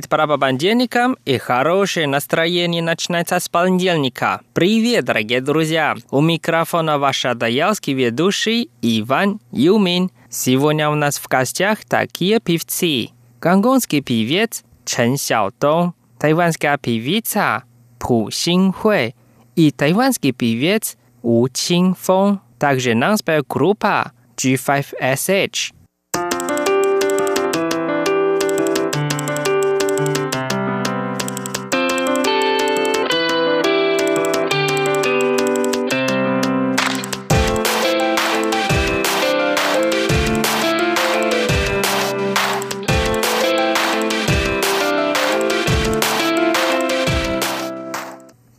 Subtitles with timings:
[0.00, 4.40] По понедельникам и хорошее настроение начинается с понедельника.
[4.54, 5.96] Привет, дорогие друзья!
[6.10, 10.10] У микрофона ваш адаялский ведущий Иван Юмин.
[10.30, 13.10] Сегодня у нас в гостях такие певцы.
[13.42, 17.64] Гонконгский певец Чен Xiaodong, тайванская певица
[17.98, 19.14] Пу Xinhui
[19.56, 22.38] и тайванский певец У Qingfeng.
[22.58, 25.81] Также споет группа G5SH.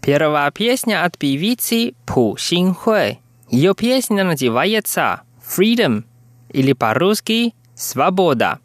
[0.03, 3.19] ，Первая песня от певицы Пу Xinhui.
[3.49, 6.03] Ее песня называется «Freedom»
[6.49, 8.59] или по-русски «Свобода».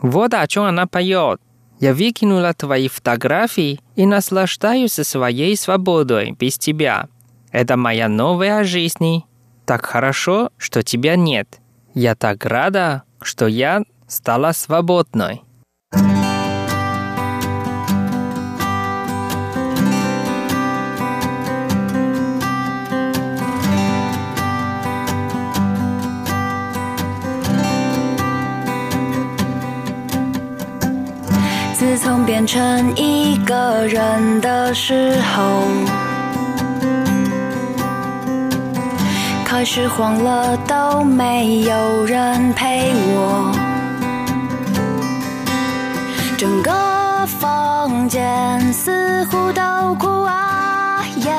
[0.00, 1.40] Вот о чем она поет.
[1.80, 7.08] Я выкинула твои фотографии и наслаждаюсь своей свободой без тебя.
[7.52, 9.24] Это моя новая жизнь.
[9.66, 11.60] Так хорошо, что тебя нет.
[11.94, 15.42] Я так рада, что я стала свободной.
[31.90, 35.64] 自从变成一个人的时候，
[39.44, 43.52] 开始慌了，都没有人陪我。
[46.38, 51.34] 整个房间似乎都哭啊耶，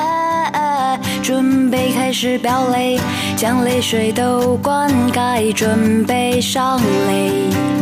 [1.22, 3.00] 准备开始飙泪，
[3.36, 7.81] 将泪水都灌溉，准备上泪。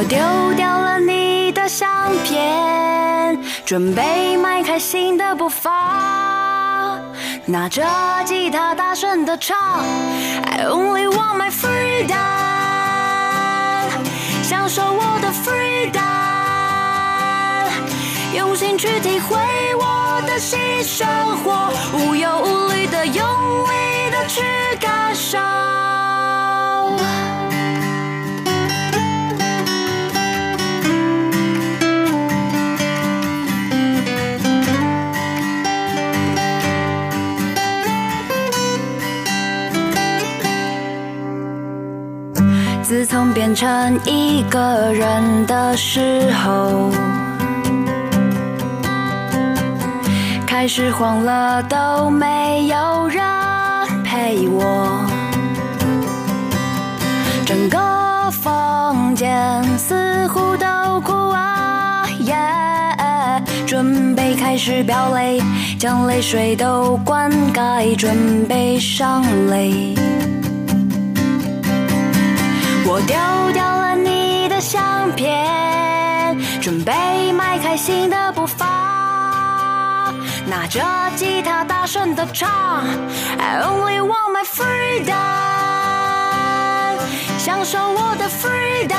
[0.00, 0.18] 我丢
[0.54, 1.86] 掉了你的相
[2.24, 6.98] 片，准备迈开新的步伐，
[7.44, 7.84] 拿着
[8.24, 9.58] 吉他大声的唱。
[10.46, 12.16] I only want my freedom，
[14.42, 16.00] 享受我的 freedom，
[18.34, 19.36] 用心去体会
[19.74, 21.06] 我的新生
[21.44, 23.14] 活，无忧无虑的用
[23.64, 24.40] 力的去
[24.80, 25.38] 感受。
[42.90, 46.90] 自从变成一个人的时候，
[50.44, 53.22] 开始慌了，都没有人
[54.02, 55.06] 陪我。
[57.46, 57.78] 整个
[58.32, 62.34] 房间似乎都哭啊耶，
[63.68, 65.40] 准备开始飙泪，
[65.78, 69.94] 将泪水都灌溉，准备上泪。
[72.92, 73.16] 我丢
[73.52, 80.12] 掉了你的相片，准备迈开新的步伐，
[80.44, 80.82] 拿着
[81.14, 82.84] 吉他大声的唱。
[83.38, 85.14] I only want my freedom，
[87.38, 88.98] 享受我的 freedom，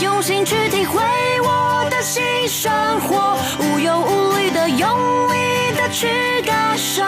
[0.00, 1.02] 用心去体会
[1.40, 2.70] 我的新生
[3.00, 4.88] 活，无忧无虑的用
[5.26, 6.06] 力的去
[6.46, 7.02] 感受，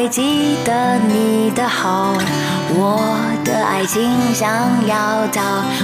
[0.00, 2.14] 会记得你的好，
[2.70, 2.98] 我
[3.44, 4.02] 的爱情
[4.32, 4.50] 想
[4.86, 5.42] 要逃，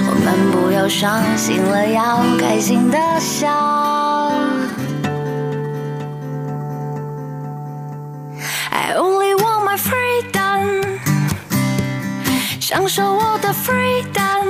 [0.09, 3.47] 我们不要伤心了，要开心的笑。
[8.71, 10.97] I only want my freedom，
[12.59, 14.47] 享受我的 freedom，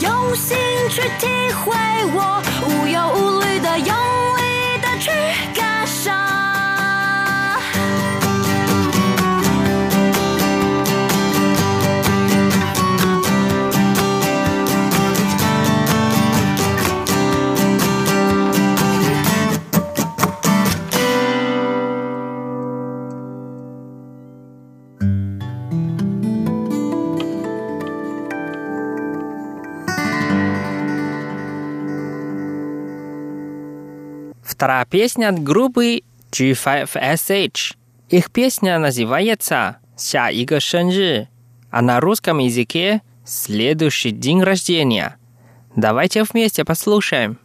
[0.01, 0.55] 用心
[0.91, 1.27] 去体
[1.65, 1.75] 会
[2.13, 2.39] 我
[34.56, 37.76] Вторая песня от группы G5SH.
[38.08, 41.28] Их песня называется «Ся и го шэньры»,
[41.70, 45.16] а на русском языке «Следующий день рождения».
[45.74, 47.38] Давайте вместе послушаем.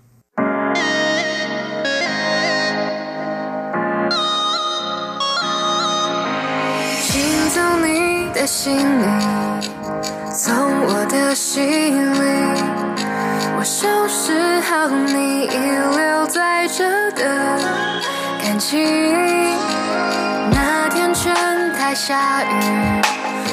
[7.04, 9.06] 请从你的心里，
[10.34, 12.51] 从我的心里，
[13.63, 17.25] 我收拾好你遗留在这的
[18.43, 18.83] 感情。
[20.51, 21.33] 那天全
[21.73, 22.47] 台下雨，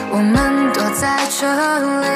[0.09, 1.45] 我们躲在这
[2.01, 2.07] 里。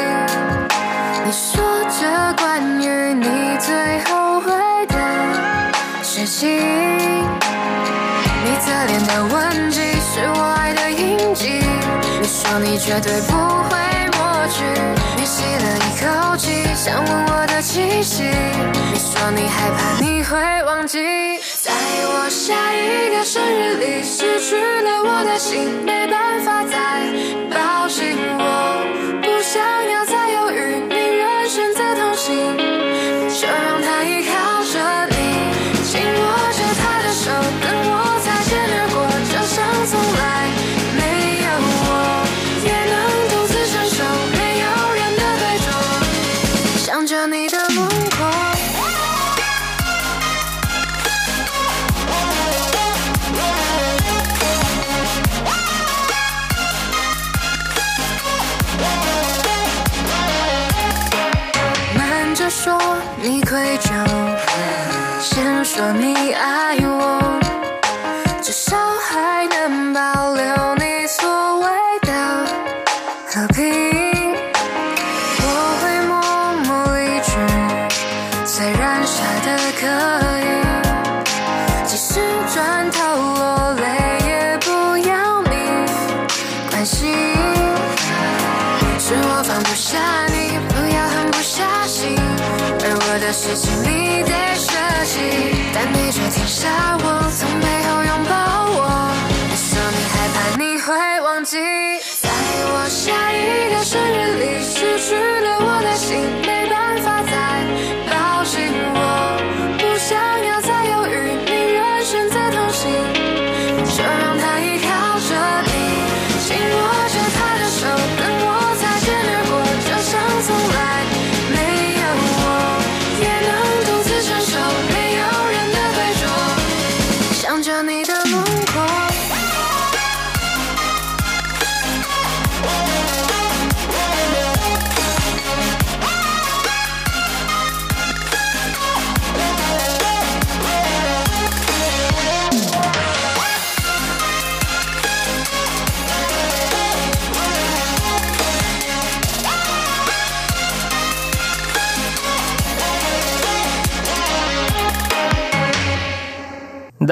[1.24, 1.64] 你说
[2.02, 4.52] 着关于你最后悔
[4.88, 4.98] 的
[6.02, 6.58] 事情，你
[8.60, 11.62] 侧脸的吻迹是我爱的印记。
[12.20, 13.38] 你说你绝对不
[13.70, 13.78] 会，
[16.76, 18.24] 想问我的气息。
[18.24, 21.00] 你说你害怕你会忘记，
[21.62, 26.76] 在我下一个生日里失去了我的心，没办法再
[27.50, 27.58] 抱
[65.76, 66.53] 说你爱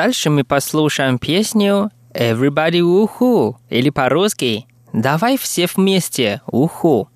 [0.02, 7.08] Дальше мы послушаем песню Everybody Уху или по-русски Давай все вместе Уху.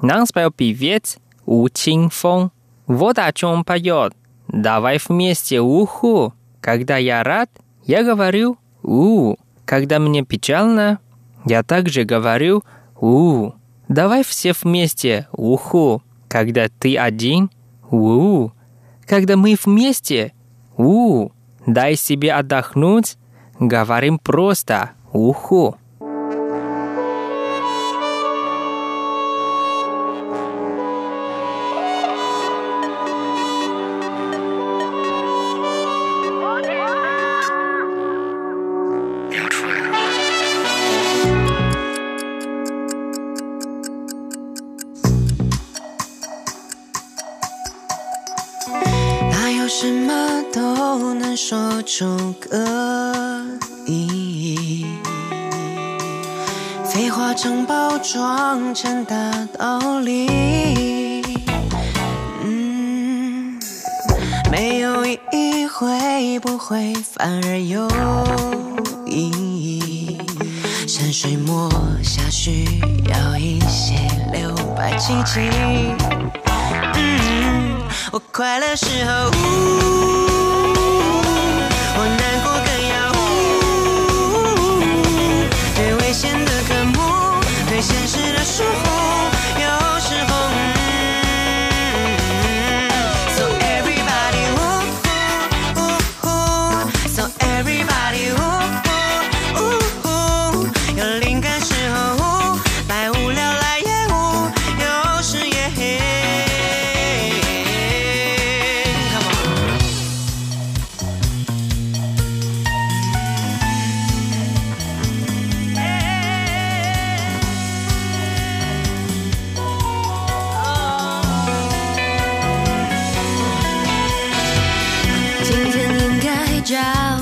[0.00, 2.52] Нам спел певец У Чин Фон.
[2.86, 4.14] Вот о чем поет.
[4.46, 6.32] Давай вместе Уху.
[6.60, 7.50] Когда я рад,
[7.84, 9.34] я говорю У.
[9.64, 11.00] Когда мне печально,
[11.44, 12.62] я также говорю
[13.00, 13.50] У.
[13.88, 16.04] Давай все вместе Уху.
[16.28, 17.50] Когда ты один,
[17.90, 18.50] У.
[19.06, 20.34] Когда мы вместе,
[20.76, 21.30] У.
[21.68, 23.18] Дай себе отдохнуть,
[23.60, 25.76] говорим просто уху.
[51.88, 53.42] 出个
[53.86, 54.86] 意义？
[56.84, 59.16] 废话常包装成大
[59.58, 61.22] 道理。
[62.44, 63.58] 嗯，
[64.52, 67.88] 没有意义会不会反而有
[69.06, 70.18] 意义？
[70.86, 71.70] 山水墨
[72.04, 72.66] 下需
[73.08, 73.94] 要一些
[74.30, 75.40] 留白契机。
[76.96, 77.78] 嗯，
[78.12, 79.30] 我快乐时候，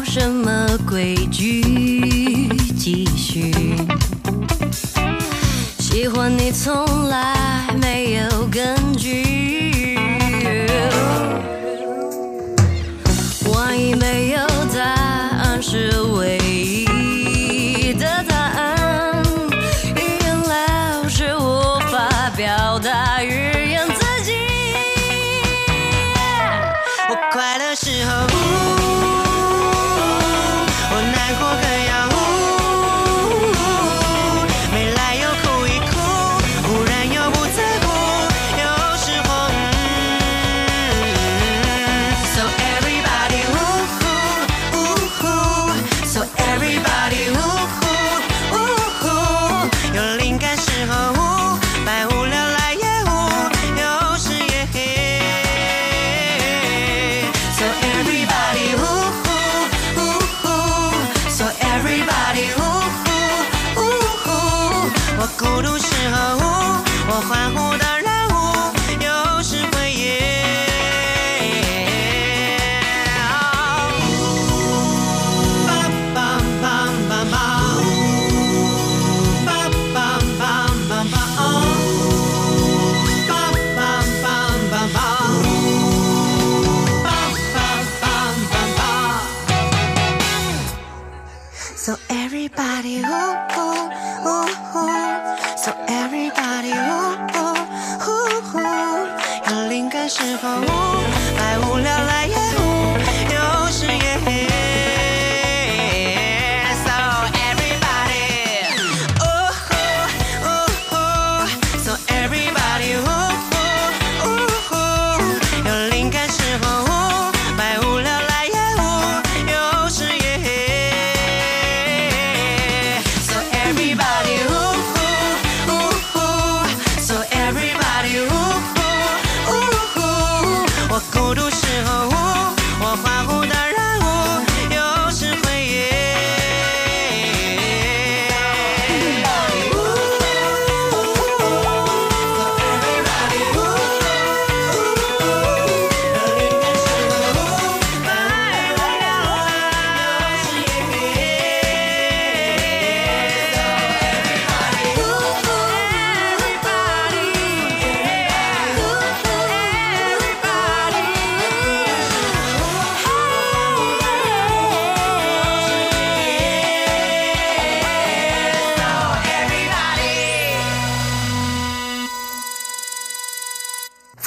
[0.04, 1.62] 什么规矩
[2.76, 3.52] 继续？
[5.78, 7.75] 喜欢你从来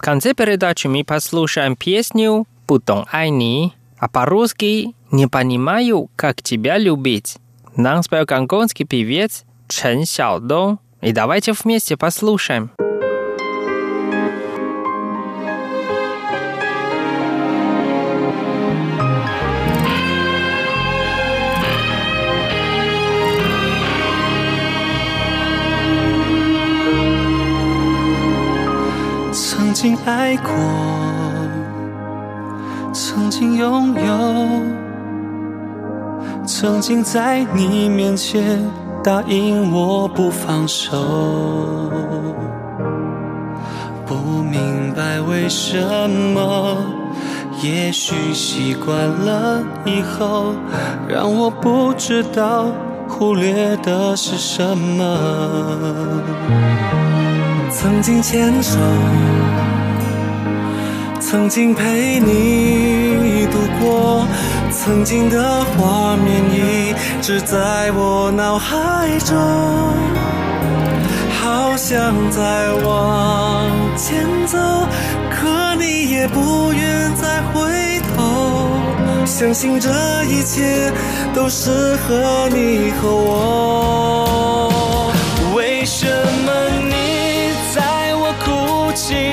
[0.10, 7.38] конце передачи мы послушаем песню «Путом Айни», а по-русски «Не понимаю, как тебя любить».
[7.76, 10.80] Нам спел гонконгский певец Чен Сяодong.
[11.02, 12.72] И давайте вместе послушаем.
[29.80, 30.52] 曾经爱过，
[32.92, 34.02] 曾经拥有，
[36.46, 38.60] 曾经在你面前
[39.02, 40.98] 答应我不放手。
[44.06, 46.76] 不明白为什么，
[47.62, 50.56] 也许习惯了以后，
[51.08, 52.66] 让我不知道
[53.08, 55.18] 忽略的是什么。
[57.72, 58.78] 曾经牵手，
[61.30, 64.26] 曾经陪你度过，
[64.72, 68.76] 曾经的画面一直在我脑海
[69.20, 69.38] 中，
[71.40, 74.58] 好想再往前走，
[75.30, 78.68] 可你也不愿再回头。
[79.24, 79.88] 相信这
[80.24, 80.92] 一切
[81.36, 84.29] 都适合你和我。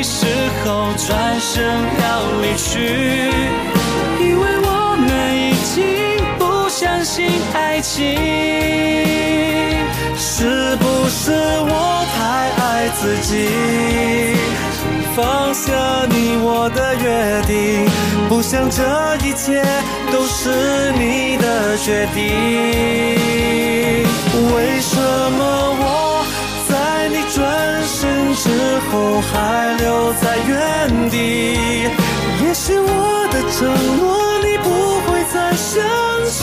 [0.08, 0.25] 时
[0.64, 1.64] 候转身
[2.00, 2.06] 要
[2.40, 2.70] 离去？
[4.20, 5.76] 因为我们已经
[6.38, 8.14] 不相信爱情。
[10.16, 12.18] 是不是我太
[12.62, 13.32] 爱自己？
[15.16, 15.72] 放下
[16.08, 17.84] 你我的约定，
[18.28, 18.82] 不想这
[19.26, 19.64] 一切
[20.12, 22.22] 都是你的决定。
[24.54, 25.40] 为什么
[25.80, 26.15] 我
[28.96, 31.16] 后还留在原地？
[32.42, 34.68] 也许我的承诺你不
[35.04, 35.84] 会再相
[36.26, 36.40] 信。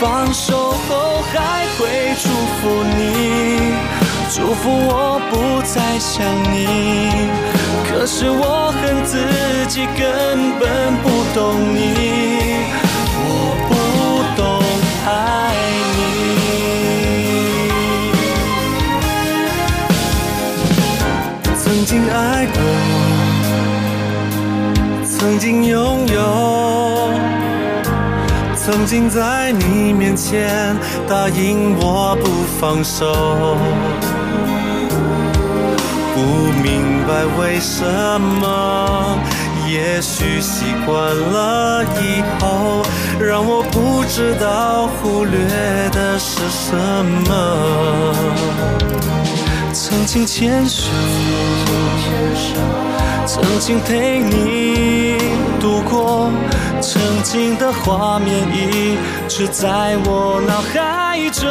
[0.00, 1.80] 放手后还会
[2.22, 2.24] 祝
[2.56, 2.98] 福你，
[4.30, 7.28] 祝福我不再想你。
[7.86, 9.18] 可是我恨自
[9.68, 11.04] 己根本不
[11.34, 11.38] 懂
[11.74, 12.49] 你，
[25.40, 27.10] 曾经拥有。
[28.54, 30.76] 曾经在你面前
[31.08, 32.28] 答应我不
[32.60, 33.56] 放手，
[36.14, 36.20] 不
[36.62, 37.82] 明白为什
[38.20, 39.18] 么，
[39.66, 42.82] 也许习惯了以后，
[43.18, 45.38] 让我不知道忽略
[45.90, 46.76] 的是什
[47.26, 48.99] 么。
[49.90, 50.84] 曾经牵手，
[53.26, 55.18] 曾经陪你
[55.58, 56.30] 度过。
[56.80, 58.96] 曾经的画面一
[59.28, 61.50] 直在我脑海中，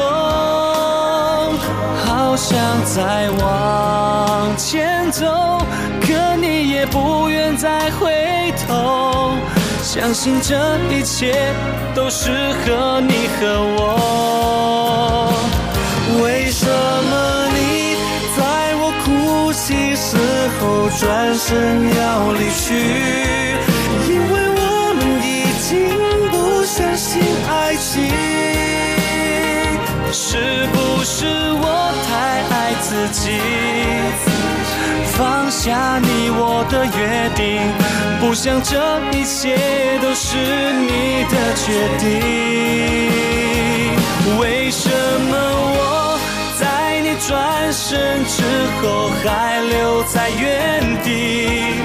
[2.06, 5.26] 好想再往前走，
[6.00, 9.34] 可你也不愿再回头。
[9.84, 10.56] 相信这
[10.90, 11.54] 一切
[11.94, 12.32] 都适
[12.64, 13.88] 合你和我。
[16.24, 17.09] 为什么
[19.60, 20.16] 哭泣时
[20.58, 22.74] 候转身要离去？
[24.08, 25.00] 因为我们。
[25.22, 25.70] 已经
[26.32, 28.08] 不相信爱情，
[30.14, 31.26] 是不是
[31.60, 31.66] 我
[32.08, 32.10] 太
[32.56, 33.32] 爱自己？
[35.18, 37.60] 放下你我的约定，
[38.22, 38.80] 不想这
[39.12, 39.58] 一切
[40.02, 41.68] 都是你的决
[42.00, 42.08] 定。
[44.40, 45.36] 为什么
[45.76, 46.09] 我
[47.70, 48.42] 转身之
[48.82, 51.76] 后还留在原地？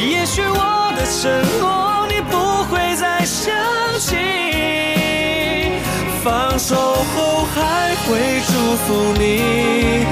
[0.00, 1.30] 也许我的承
[1.60, 3.22] 诺你不会再。
[3.26, 3.52] 想
[3.98, 4.16] 起，
[6.22, 8.52] 放手后还会祝
[8.86, 10.06] 福你，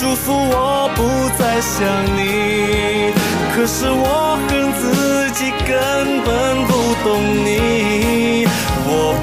[0.00, 3.12] 祝福我不再想你。
[3.54, 6.72] 可是我恨自己根本不
[7.04, 8.48] 懂你，
[8.86, 9.14] 我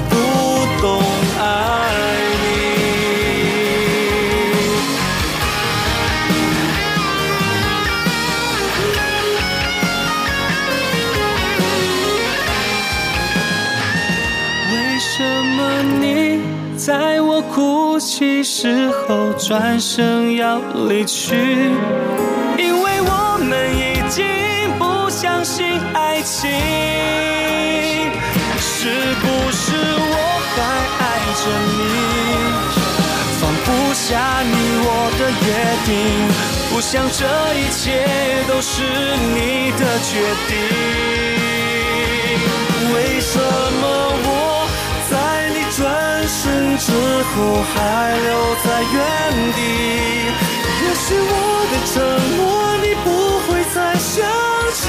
[16.80, 21.36] 在我哭泣时候转身要离去，
[22.56, 24.24] 因为我们已经
[24.78, 26.48] 不相信爱情。
[28.58, 28.88] 是
[29.20, 30.16] 不是我
[30.56, 30.58] 还
[31.04, 31.04] 爱
[31.36, 31.78] 着你，
[33.38, 34.50] 放不下你
[34.82, 34.88] 我
[35.18, 35.46] 的约
[35.84, 35.92] 定，
[36.70, 37.26] 不想这
[37.58, 38.08] 一切
[38.48, 38.72] 都是
[39.34, 40.16] 你的决
[40.48, 40.56] 定。
[42.94, 43.84] 为什么
[44.24, 44.69] 我？
[45.80, 45.88] 转
[46.28, 47.32] 身之后
[47.72, 47.74] 还
[48.12, 48.28] 留
[48.62, 48.94] 在原
[49.56, 49.58] 地，
[50.82, 51.32] 也许我
[51.72, 51.96] 的承
[52.36, 52.38] 诺
[52.82, 53.08] 你不
[53.46, 54.12] 会再想
[54.74, 54.82] 起。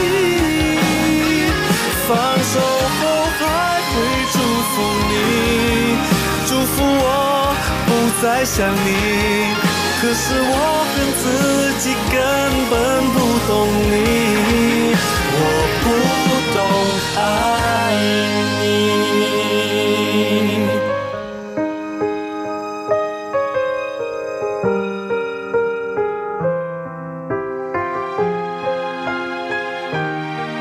[2.09, 2.11] 放
[2.43, 3.01] 手后
[3.39, 3.41] 还
[3.87, 3.93] 会
[4.33, 4.35] 祝
[4.67, 4.73] 福
[5.07, 5.11] 你，
[6.45, 7.05] 祝福我
[7.87, 7.89] 不
[8.21, 8.87] 再想你。
[10.01, 10.53] 可是我
[10.91, 11.23] 恨自
[11.79, 12.13] 己根
[12.69, 12.75] 本
[13.13, 13.15] 不
[13.47, 13.49] 懂
[13.89, 13.95] 你，
[15.37, 15.39] 我
[15.83, 15.87] 不
[16.53, 16.59] 懂
[17.15, 17.23] 爱
[18.61, 19.30] 你。